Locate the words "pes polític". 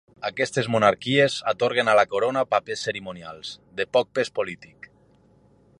4.19-4.89